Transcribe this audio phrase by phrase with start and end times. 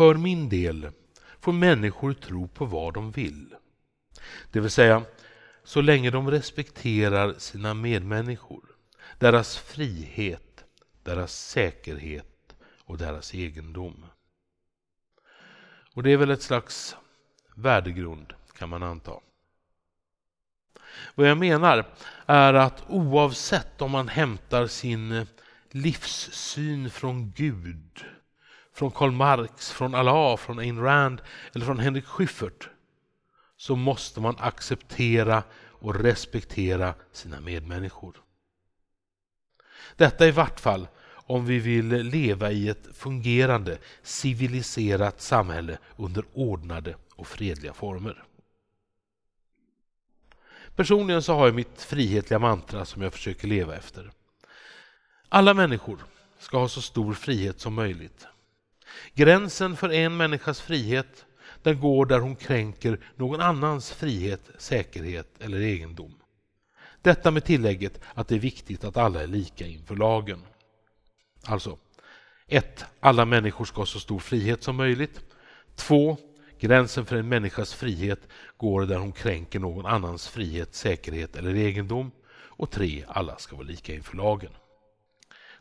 [0.00, 0.90] För min del
[1.40, 3.54] får människor tro på vad de vill.
[4.50, 5.02] Det vill säga,
[5.64, 8.64] så länge de respekterar sina medmänniskor,
[9.18, 10.64] deras frihet,
[11.02, 14.04] deras säkerhet och deras egendom.
[15.94, 16.96] Och det är väl ett slags
[17.54, 19.14] värdegrund, kan man anta.
[21.14, 21.94] Vad jag menar
[22.26, 25.26] är att oavsett om man hämtar sin
[25.70, 28.04] livssyn från Gud,
[28.80, 31.20] från Karl Marx, från Allah, från Ayn Rand
[31.54, 32.68] eller från Henrik Schyffert
[33.56, 38.16] så måste man acceptera och respektera sina medmänniskor.
[39.96, 46.94] Detta i vart fall om vi vill leva i ett fungerande, civiliserat samhälle under ordnade
[47.14, 48.24] och fredliga former.
[50.76, 54.10] Personligen så har jag mitt frihetliga mantra som jag försöker leva efter.
[55.28, 55.98] Alla människor
[56.38, 58.26] ska ha så stor frihet som möjligt.
[59.14, 61.26] Gränsen för en människas frihet
[61.62, 66.14] den går där hon kränker någon annans frihet, säkerhet eller egendom.
[67.02, 70.42] Detta med tillägget att det är viktigt att alla är lika inför lagen.
[71.44, 71.78] Alltså
[72.46, 72.84] 1.
[73.00, 75.20] Alla människor ska ha så stor frihet som möjligt.
[75.74, 76.16] 2.
[76.58, 78.20] Gränsen för en människas frihet
[78.56, 82.10] går där hon kränker någon annans frihet, säkerhet eller egendom.
[82.32, 83.04] Och 3.
[83.08, 84.52] Alla ska vara lika inför lagen.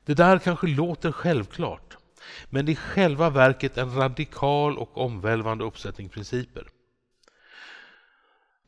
[0.06, 1.98] Det där kanske låter självklart,
[2.50, 6.68] men det är i själva verket en radikal och omvälvande uppsättning principer.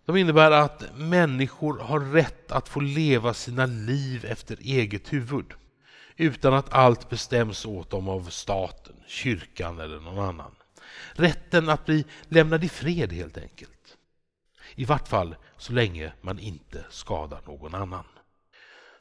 [0.05, 5.53] De innebär att människor har rätt att få leva sina liv efter eget huvud
[6.15, 10.55] utan att allt bestäms åt dem av staten, kyrkan eller någon annan.
[11.13, 13.97] Rätten att bli lämnad i fred helt enkelt.
[14.75, 18.05] I vart fall så länge man inte skadar någon annan.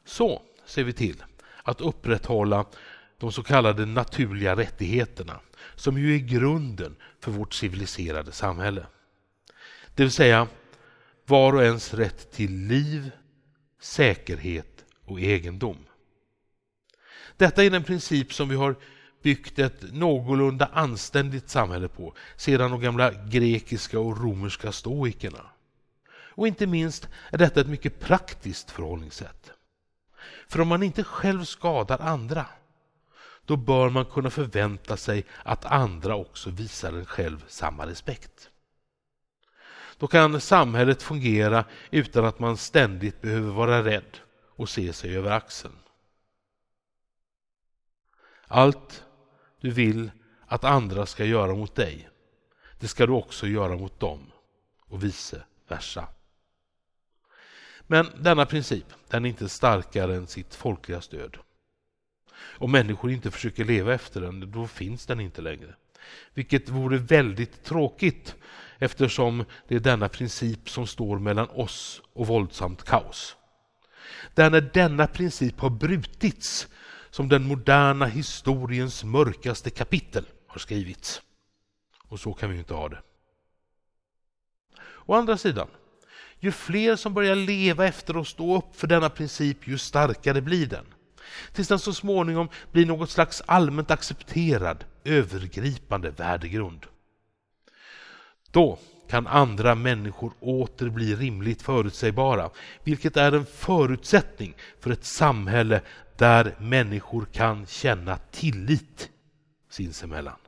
[0.05, 1.25] Så ser vi till
[1.63, 2.65] att upprätthålla
[3.21, 5.41] de så kallade naturliga rättigheterna
[5.75, 8.87] som ju är grunden för vårt civiliserade samhälle.
[9.95, 10.47] Det vill säga
[11.27, 13.11] var och ens rätt till liv,
[13.81, 15.77] säkerhet och egendom.
[17.37, 18.77] Detta är den princip som vi har
[19.23, 25.47] byggt ett någorlunda anständigt samhälle på sedan de gamla grekiska och romerska stoikerna.
[26.13, 29.51] Och inte minst är detta ett mycket praktiskt förhållningssätt.
[30.49, 32.47] För om man inte själv skadar andra,
[33.51, 38.51] då bör man kunna förvänta sig att andra också visar en själv samma respekt.
[39.99, 45.31] Då kan samhället fungera utan att man ständigt behöver vara rädd och se sig över
[45.31, 45.79] axeln.
[48.47, 49.05] Allt
[49.61, 50.11] du vill
[50.47, 52.09] att andra ska göra mot dig,
[52.81, 54.33] det ska du också göra mot dem
[54.81, 56.09] och vice versa.
[57.87, 61.39] Men denna princip den är inte starkare än sitt folkliga stöd.
[62.43, 65.75] Om människor inte försöker leva efter den, då finns den inte längre.
[66.35, 68.35] Vilket vore väldigt tråkigt
[68.79, 73.37] eftersom det är denna princip som står mellan oss och våldsamt kaos.
[74.35, 76.69] Det är när denna princip har brutits
[77.11, 81.23] som den moderna historiens mörkaste kapitel har skrivits.
[82.09, 83.03] Och så kan vi inte ha det.
[85.07, 85.69] Å andra sidan,
[86.39, 90.67] ju fler som börjar leva efter och stå upp för denna princip, ju starkare blir
[90.67, 90.87] den.
[91.53, 96.87] Tills den så småningom blir något slags allmänt accepterad, övergripande värdegrund.
[98.51, 102.51] Då kan andra människor åter bli rimligt förutsägbara,
[102.85, 105.83] vilket är en förutsättning för ett samhälle
[106.17, 109.11] där människor kan känna tillit
[109.71, 110.39] sinsemellan.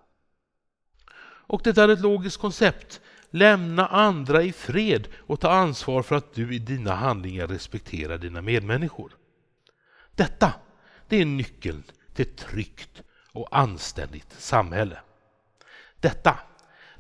[1.47, 3.01] Och det är ett logiskt koncept.
[3.31, 8.43] Lämna andra i fred och ta ansvar för att du i dina handlingar respekterar dina
[8.43, 9.13] medmänniskor.
[10.17, 10.53] Detta
[11.13, 11.83] det är nyckeln
[12.15, 13.03] till ett tryggt
[13.33, 15.01] och anständigt samhälle.
[16.01, 16.39] Detta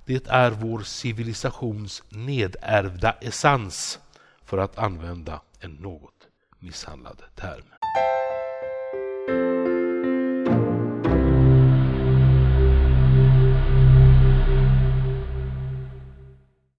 [0.04, 4.00] det är vår civilisations nedärvda essens
[4.44, 6.28] för att använda en något
[6.58, 7.81] misshandlad term.